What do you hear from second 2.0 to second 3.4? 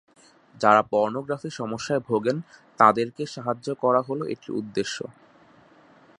ভোগেন তাঁদেরকে